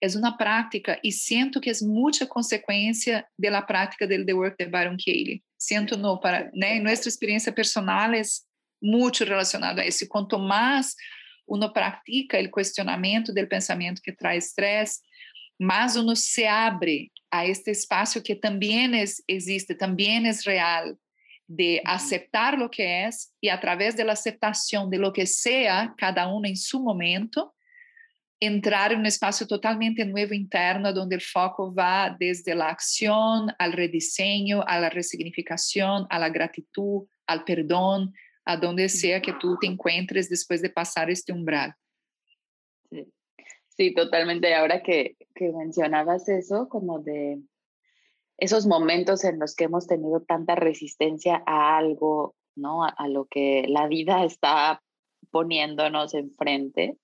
[0.00, 4.70] é uma prática e sinto que é muita consequência da prática do The Work de
[4.70, 5.42] Byron Katie.
[5.58, 8.22] Sinto no para, né, nossa experiência personal é
[8.80, 10.06] muito relacionado a isso.
[10.08, 10.94] Quanto mais
[11.46, 15.00] uno pratica o questionamento do pensamento que traz estresse,
[15.58, 20.96] mais uno se abre a este espaço que também é, existe, também é real,
[21.48, 23.08] de aceitar o que é
[23.42, 27.50] e através da aceitação de lo que seja cada um em seu momento,
[28.40, 33.70] entrar em um espaço totalmente novo interno, onde o foco va desde a ação ao
[33.70, 38.10] rediseño, a la resignificación, a la gratitud, al perdão,
[38.44, 41.74] a donde sea que tú te encuentres después de pasar este umbral.
[42.90, 43.12] Sí,
[43.68, 44.54] sí totalmente.
[44.54, 47.40] Ahora que, que mencionabas eso, como de
[48.38, 52.84] esos momentos en los que hemos tenido tanta resistencia a algo, ¿no?
[52.84, 54.80] A, a lo que la vida está
[55.30, 56.96] poniéndonos enfrente,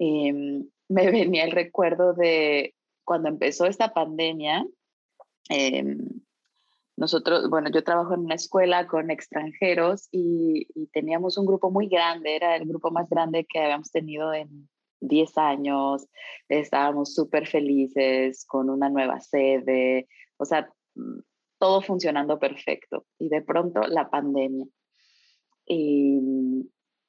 [0.00, 4.66] Em, me venía el recuerdo de cuando empezó esta pandemia.
[5.50, 5.98] Em,
[6.96, 12.34] nosotros, bueno, yo trabajo en una escuela con extranjeros y, teníamos un grupo muy grande,
[12.34, 14.68] era el grupo más grande que habíamos tenido en
[15.00, 16.06] 10 años,
[16.48, 20.08] estábamos súper felices con una nueva sede,
[20.38, 21.20] o sea, mm,
[21.58, 23.04] todo funcionando perfecto.
[23.18, 24.66] Y de pronto la pandemia.
[25.66, 26.20] Y,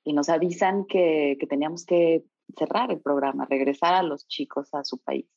[0.04, 2.23] y nos avisan que, que teníamos que
[2.58, 5.28] cerrar el programa, regresar a los chicos a su país.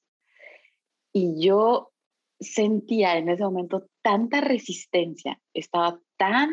[1.13, 1.93] Y yo
[2.41, 6.51] sentía en ese momento tanta resistencia, estaba tan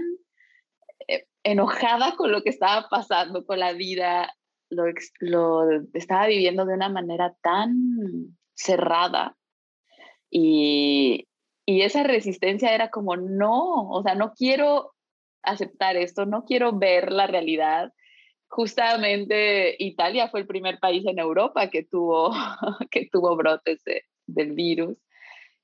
[1.07, 4.33] eh, enojada con lo que estaba pasando, con la vida,
[4.69, 4.85] lo,
[5.19, 5.63] lo
[5.93, 9.35] estaba viviendo de una manera tan cerrada
[10.31, 11.27] y,
[11.65, 14.93] y esa resistencia era como, no, o sea, no quiero
[15.43, 17.93] aceptar esto, no quiero ver la realidad,
[18.51, 22.31] justamente Italia fue el primer país en Europa que tuvo,
[22.91, 23.81] que tuvo brotes
[24.27, 24.97] del virus.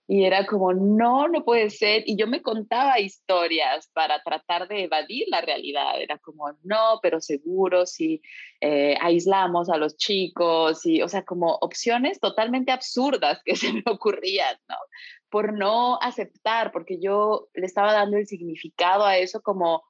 [0.10, 2.04] Y era como, no, no puede ser.
[2.06, 6.02] Y yo me contaba historias para tratar de evadir la realidad.
[6.02, 8.22] Era como, no, pero seguro si
[8.62, 10.86] eh, aislamos a los chicos.
[10.86, 14.78] Y, o sea, como opciones totalmente absurdas que se me ocurrían, ¿no?
[15.30, 19.84] Por no aceptar, porque yo le estaba dando el significado a eso como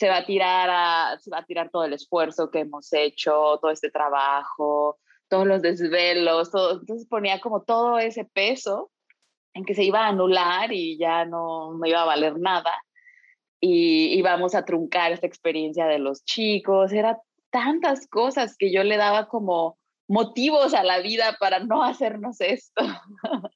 [0.00, 3.70] se va a tirar se va a tirar todo el esfuerzo que hemos hecho, todo
[3.70, 4.98] este trabajo,
[5.28, 8.90] todos los desvelos, todo, entonces ponía como todo ese peso
[9.52, 12.72] en que se iba a anular y ya no, no iba a valer nada
[13.60, 17.20] y íbamos a truncar esta experiencia de los chicos, era
[17.50, 19.76] tantas cosas que yo le daba como
[20.08, 22.82] motivos a la vida para no hacernos esto.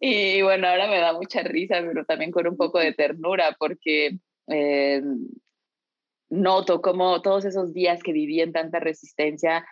[0.00, 4.18] y bueno, ahora me da mucha risa, pero también con un poco de ternura, porque
[4.50, 5.02] eh,
[6.28, 9.66] noto como todos esos días que viví en tanta resistencia,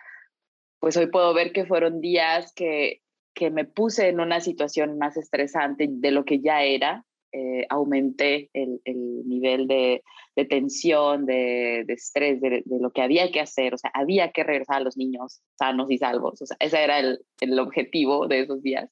[0.79, 3.01] pues hoy puedo ver que fueron días que,
[3.33, 8.49] que me puse en una situación más estresante de lo que ya era, eh, aumenté
[8.53, 10.03] el, el, nivel de,
[10.35, 13.73] de tensión, de, de estrés, de, de, lo que había que hacer.
[13.73, 16.41] O sea, había que regresar a los niños sanos y salvos.
[16.41, 18.89] O sea, ese era el, el objetivo de esos días.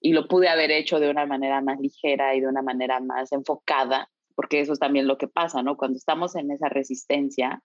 [0.00, 3.32] Y lo pude haber hecho de una manera más ligera y de una manera más
[3.32, 5.76] enfocada, porque eso es también lo que pasa, ¿no?
[5.76, 7.62] Cuando estamos en esa resistencia,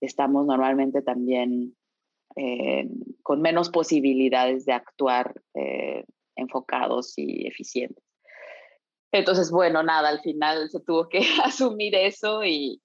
[0.00, 1.76] estamos normalmente también
[2.36, 2.88] eh,
[3.22, 6.04] con menos posibilidades de actuar eh,
[6.36, 8.04] enfocados y eficientes.
[9.12, 12.80] Entonces, bueno, nada, al final se tuvo que asumir eso y,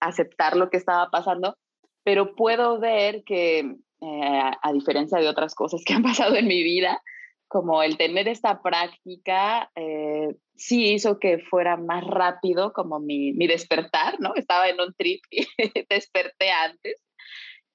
[0.00, 1.56] aceptar lo que estaba pasando,
[2.04, 6.62] pero puedo ver que, eh, a diferencia de otras cosas que han pasado en mi
[6.62, 7.02] vida,
[7.48, 13.46] como el tener esta práctica eh, sí hizo que fuera más rápido como mi, mi,
[13.46, 14.34] despertar, ¿no?
[14.34, 15.46] Estaba en un trip y
[15.88, 17.02] desperté antes.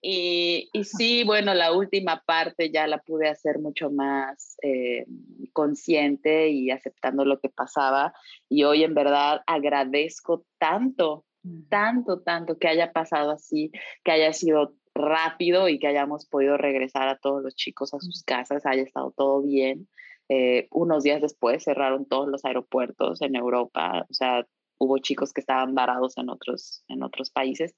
[0.06, 5.06] Y, y, sí, bueno, la última parte ya la pude hacer mucho más eh,
[5.54, 8.14] consciente y aceptando lo que pasaba.
[8.50, 11.26] Y hoy en verdad agradezco tanto,
[11.70, 13.72] tanto, tanto que haya pasado así,
[14.04, 18.24] que haya sido rápido y que hayamos podido regresar a todos los chicos a sus
[18.24, 19.88] casas, haya estado todo bien.
[20.30, 24.46] Eh, unos días después cerraron todos los aeropuertos en Europa, o sea,
[24.78, 27.76] hubo chicos que estaban varados en otros, en otros países.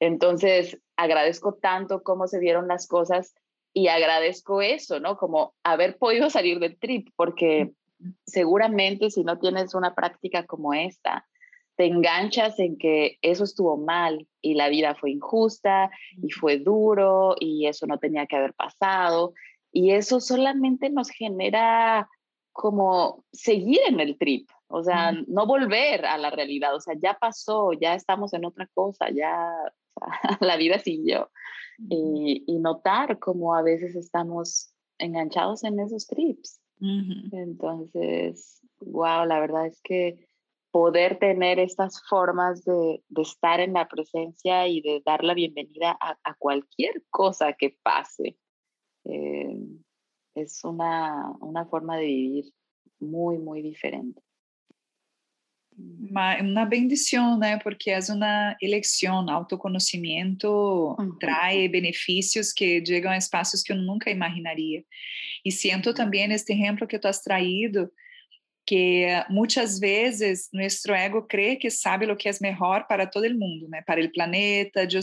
[0.00, 3.34] Entonces, agradezco tanto cómo se dieron las cosas
[3.72, 5.16] y agradezco eso, ¿no?
[5.16, 7.72] Como haber podido salir del trip, porque
[8.26, 11.26] seguramente si no tienes una práctica como esta,
[11.78, 17.36] te enganchas en que eso estuvo mal y la vida fue injusta y fue duro
[17.38, 19.32] y eso no tenía que haber pasado.
[19.70, 22.08] Y eso solamente nos genera
[22.50, 27.14] como seguir en el trip, o sea, no volver a la realidad, o sea, ya
[27.14, 29.48] pasó, ya estamos en otra cosa, ya
[29.94, 31.30] o sea, la vida siguió.
[31.88, 36.60] Y, y, notar cómo a veces estamos enganchados en esos trips.
[36.80, 40.27] Entonces, wow, la verdad es que
[40.70, 45.96] poder tener estas formas de, de, estar en la presencia y de dar la bienvenida
[46.00, 48.36] a, a cualquier cosa que pase.
[49.04, 49.56] Eh,
[50.34, 52.44] es una, una, forma de vivir
[53.00, 54.20] muy, muy diferente.
[55.76, 57.58] Uma, uma bendição, né?
[57.58, 60.48] Porque é uma eleição, autoconhecimento
[60.98, 61.16] uhum.
[61.18, 64.84] traz benefícios que chegam a espaços que eu nunca imaginaria.
[65.44, 67.90] E sinto também este exemplo que tu has traído,
[68.68, 73.38] que muitas vezes nosso ego crê que sabe o que é melhor para todo o
[73.38, 73.80] mundo, né?
[73.80, 74.82] Para o planeta.
[74.82, 75.00] Eu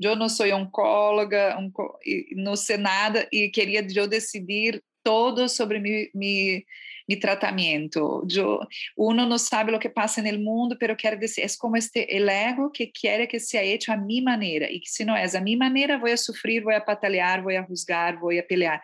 [0.00, 1.96] eu não sou oncóloga, onco,
[2.34, 6.64] não sei nada e queria eu decidir todo sobre mi, mi,
[7.08, 8.26] mi tratamento.
[8.30, 8.60] Eu,
[8.96, 12.28] uno não sabe o que passa no mundo, pero quero dizer, é como este el
[12.28, 15.40] ego que quer que seja hecho a minha maneira e que se não é a
[15.40, 18.82] minha maneira, vou a sofrer, vou a patalear, juzgar, vou pelear.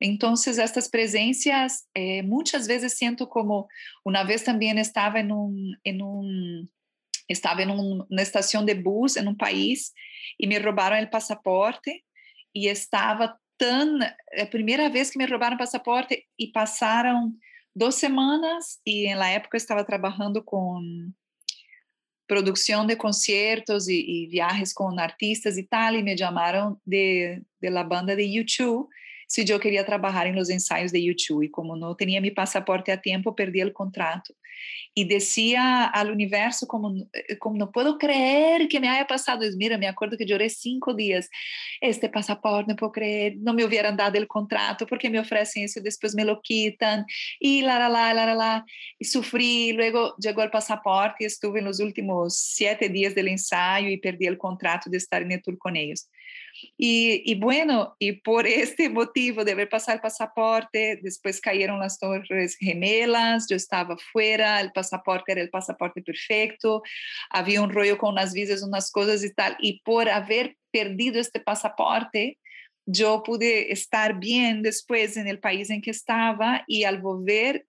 [0.00, 3.68] Então, estas presenças, eh, muitas vezes sinto como,
[4.04, 6.66] uma vez também estava em um, em um
[7.28, 9.92] estava em um, na estação de bus em um país
[10.38, 12.04] e me roubaram o passaporte
[12.54, 14.02] e estava tão
[14.32, 17.32] é a primeira vez que me roubaram o passaporte e passaram
[17.74, 20.80] duas semanas e na época estava trabalhando com
[22.26, 27.84] produção de concertos e, e viagens com artistas e tal e me chamaram de, la
[27.84, 28.88] banda de YouTube
[29.32, 32.98] se eu queria trabalhar los ensaios de YouTube e como não tinha meu passaporte a
[32.98, 34.34] tempo perdi o contrato.
[34.94, 37.08] E descia ao universo como
[37.40, 41.28] como não posso crer que me haya passado mira me acordo que chorei cinco dias.
[41.80, 45.78] Este passaporte não posso crer não me hubieran dado o contrato porque me oferecem isso
[45.78, 47.06] e depois me lo quitan.
[47.40, 48.64] E lá lá lá lá lá
[49.00, 53.96] e sofri luego chegou o passaporte e estive nos últimos sete dias do ensaio e
[53.96, 56.06] perdi o contrato de estar em tour com eles
[56.76, 61.98] Y, y, bueno, y por este motivo de haber pasado el pasaporte, después cayeron las
[61.98, 66.82] torres gemelas, yo estaba fuera, el pasaporte era el pasaporte perfecto,
[67.30, 71.40] había un rollo con las visas, unas cosas y tal, y por haber perdido este
[71.40, 72.38] pasaporte,
[72.84, 77.66] yo pude estar después en el país en que estaba y al volver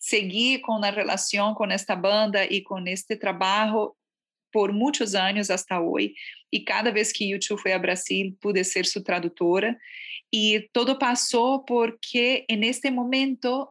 [0.00, 3.98] seguir con la relación con esta banda y con este trabajo
[4.52, 6.14] por muitos anos hasta hoje
[6.52, 9.78] e cada vez que YouTube foi a Brasil pude ser sua tradutora
[10.32, 13.68] e todo passou porque en este momento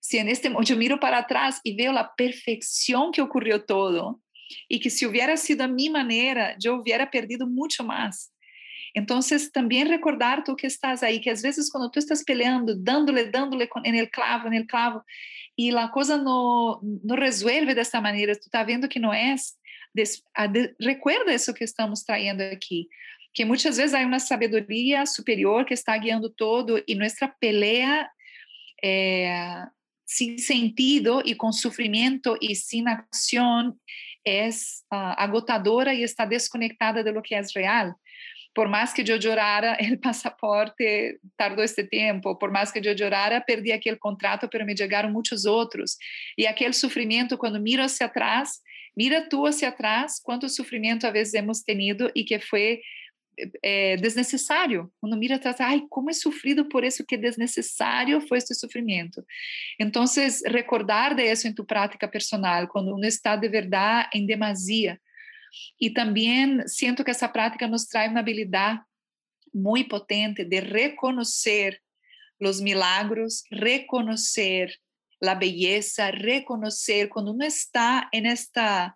[0.00, 4.20] si en este yo miro para atrás y veo la perfección que ocurrió todo
[4.68, 8.32] y que si hubiera sido a mi manera, yo hubiera perdido mucho más.
[8.94, 13.30] Entonces, también recordar tú que estás ahí, que a veces cuando tú estás peleando, dándole
[13.84, 15.04] en el clavo, el clavo,
[15.54, 19.59] y la cosa no, no resuelve de esta manera, tú estás viendo que no es,
[20.78, 22.88] recuerda eso que estamos trayendo aquí,
[23.32, 28.12] que muchas veces hay una sabiduría superior que está guiando todo y nuestra pelea
[28.82, 29.56] eh,
[30.04, 33.80] sin sentido y con sufrimiento y sin acción
[34.24, 37.94] es uh, agotadora y está desconectada de lo que es real.
[38.52, 43.44] Por más que yo llorara, el pasaporte tardó este tiempo, por más que yo llorara,
[43.44, 45.96] perdí aquel contrato, pero me llegaron muchos otros.
[46.36, 48.62] Y aquel sufrimiento, cuando miro hacia atrás,
[49.00, 52.82] mira tú hacia atrás, cuánto sufrimiento a veces hemos tenido y que fue
[53.62, 54.92] é, desnecessário.
[55.00, 59.24] Quando mira atrás, ai, como é sofrido por isso que desnecessário foi este sofrimento.
[59.78, 60.04] Então,
[60.44, 65.00] recordar de isso em tu prática personal, quando um está de verdade em demasia.
[65.80, 68.82] E também sinto que essa prática nos traz uma habilidade
[69.54, 71.80] muito potente de reconhecer
[72.38, 74.68] os milagros, reconhecer
[75.28, 78.94] a beleza, reconhecer quando um está em esta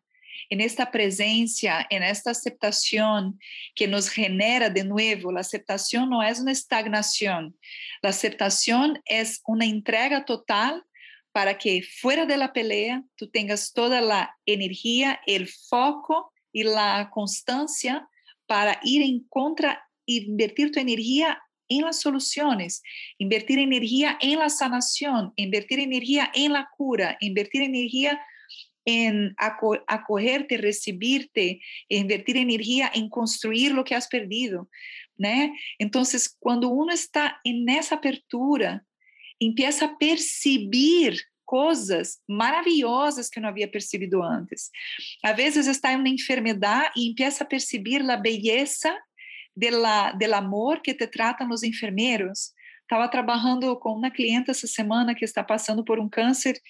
[0.50, 3.38] en esta presencia, en esta aceptación
[3.74, 7.56] que nos genera de nuevo, la aceptación no es una estagnación,
[8.02, 10.84] la aceptación es una entrega total
[11.32, 17.10] para que fuera de la pelea tú tengas toda la energía, el foco y la
[17.12, 18.08] constancia
[18.46, 22.82] para ir en contra, invertir tu energía en las soluciones,
[23.18, 28.20] invertir energía en la sanación, invertir energía en la cura, invertir energía
[28.84, 34.68] en acogerte, recibirte, invertir energía en construir lo que has perdido,
[35.16, 35.52] ¿no?
[35.78, 38.84] Entonces, cuando uno está en esa apertura,
[39.40, 44.70] empieza a percibir coisas maravilhosas que não havia percebido antes.
[45.22, 48.96] Às vezes está em uma enfermidade e empieza a perceber a beleza
[49.56, 52.52] do amor que te tratam os enfermeiros.
[52.82, 56.60] Estava trabalhando com uma cliente essa semana que está passando por um câncer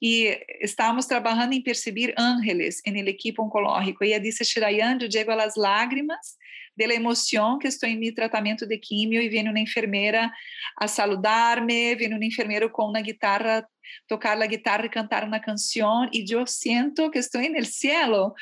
[0.00, 4.02] e estávamos trabalhando em perceber ángeles el equipo oncológico.
[4.02, 6.38] E ela disse, Shirayan, eu chego às lágrimas
[6.78, 10.30] de la emoção que estou em meu tratamento de químio e vem uma enfermeira
[10.76, 13.66] a saludar-me, vem um enfermeiro com uma guitarra
[14.06, 18.32] tocar a guitarra e cantar uma canção e eu sinto que estou no cielo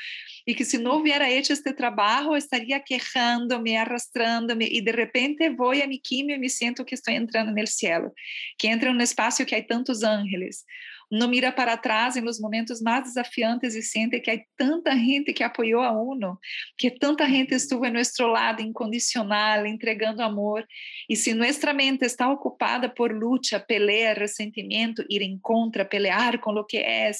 [0.45, 5.71] e que se não hubiera hecho este trabalho estaria quejando-me, arrastrando-me e de repente vou
[5.71, 8.11] a mi químio e me sinto que estou entrando no cielo,
[8.59, 10.63] que entra em um espaço que há tantos ángeles
[11.09, 15.33] não mira para trás em los momentos mais desafiantes e sente que há tanta gente
[15.33, 16.37] que apoiou a UNO,
[16.77, 20.65] que tanta gente estuvo em nosso lado incondicional, entregando amor.
[21.09, 26.51] E se nossa mente está ocupada por luta, pelea, ressentimento, ir em contra, pelear com
[26.51, 27.11] o que é,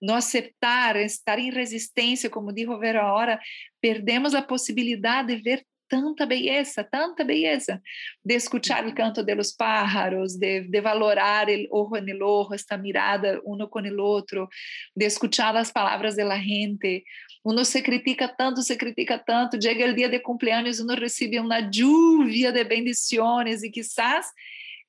[0.00, 3.40] não aceitar, estar em resistência, como dijo Vera Hora,
[3.80, 7.82] perdemos a possibilidade de ver tanta beleza, tanta beleza,
[8.24, 12.54] de escuchar o canto de los pájaros, de, de valorar el ojo en el ojo,
[12.54, 14.48] esta mirada uno con el otro,
[14.94, 17.04] de escuchar as palavras de la gente.
[17.44, 21.60] Uno se critica tanto, se critica tanto, chega o dia de cumpleaños, uno recebe uma
[21.60, 24.24] lluvia de bendições e quizás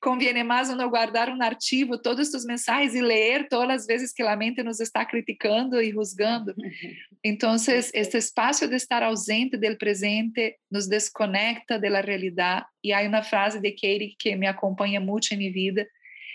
[0.04, 4.22] conviene mais não guardar um arquivo todas as mensagens e ler todas as vezes que
[4.22, 6.54] a mente nos está criticando e juzgando.
[7.26, 12.66] Então, este espaço de estar ausente do presente nos desconecta da realidade.
[12.82, 15.88] E há uma frase de Katie que me acompanha muito em minha vida,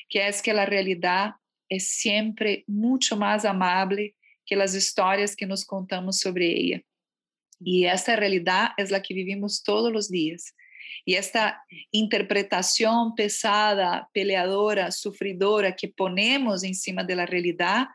[0.10, 1.36] que é que a realidade
[1.72, 4.10] é sempre muito mais amável
[4.48, 6.82] que as histórias que nos contamos sobre ela.
[7.64, 10.42] E essa realidade é a que vivimos todos os dias.
[11.06, 17.88] Y esta interpretación pesada, peleadora, sufridora que ponemos encima de la realidad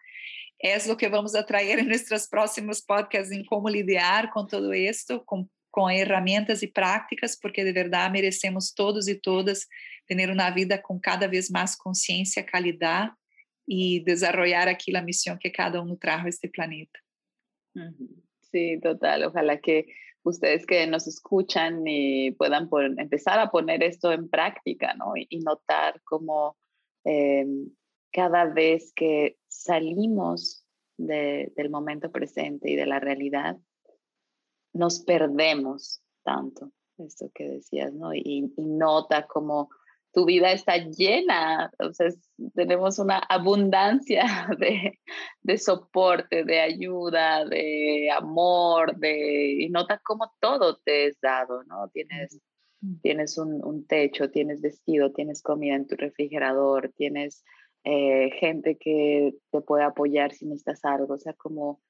[0.59, 4.72] es lo que vamos a traer en nuestros próximos podcasts en cómo lidiar con todo
[4.72, 9.68] esto, con, con herramientas y prácticas, porque de verdad merecemos todos y todas
[10.07, 13.11] tener una vida con cada vez más conciencia, calidad
[13.66, 16.99] y desarrollar aquí la misión que cada uno trajo a este planeta.
[18.51, 19.24] Sí, total.
[19.24, 19.86] Ojalá que
[20.24, 22.68] ustedes que nos escuchan y puedan
[22.98, 25.12] empezar a poner esto en práctica, ¿no?
[25.16, 26.56] Y, notar cómo
[27.04, 27.70] em,
[28.10, 30.64] cada vez que salimos
[30.96, 33.58] del momento presente y de la realidad,
[34.72, 38.14] nos perdemos tanto, esto que decías, ¿no?
[38.14, 39.68] Y, nota como
[40.14, 42.18] tu vida está llena, entonces
[42.54, 44.24] tenemos una abundancia
[44.58, 44.98] de,
[45.42, 51.88] de, soporte, de ayuda, de amor, de, y notas como todo te es dado, ¿no?
[51.88, 52.40] Tienes,
[53.02, 57.44] tienes un, un, techo, tienes vestido, tienes comida en tu refrigerador, tienes
[57.82, 61.82] eh, gente que te puede apoyar si necesitas algo, o sea, como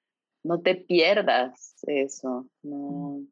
[0.43, 3.23] no te pierdas eso, no,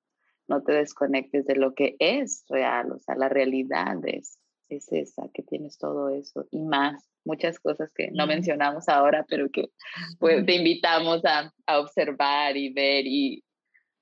[0.49, 4.39] no te desconectes de lo que es real, o sea, la realidad es,
[4.77, 9.51] es esa, que tienes todo eso y más, muchas cosas que no mencionamos ahora, pero
[9.51, 9.71] que
[10.19, 13.45] pues, te invitamos a, a observar y ver y,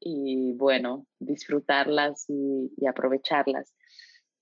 [0.00, 3.74] y bueno, disfrutarlas y, y, aprovecharlas.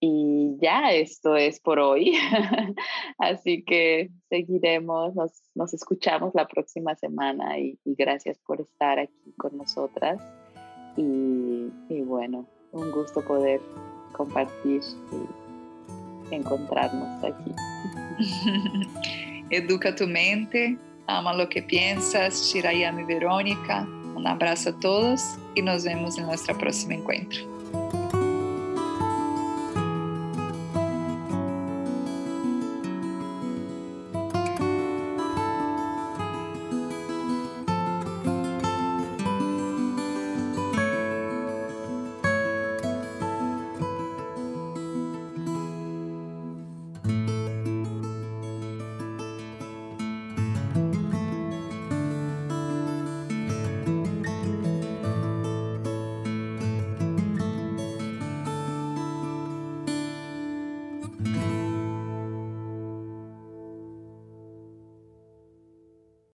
[0.01, 2.12] Y ya esto es por hoy.
[3.18, 9.35] Así que seguiremos, nos, nos, escuchamos la próxima semana y, y, gracias por estar aquí
[9.37, 10.20] con nosotras.
[10.97, 13.61] Y, y bueno, un gusto poder
[14.12, 15.38] compartir y
[16.31, 17.55] encontrarnos aquí.
[19.51, 23.87] Educa tu mente, ama lo que piensas, Shirayami Verônica.
[24.16, 27.57] Um abraço a todos e nos vemos em nosso próximo encontro.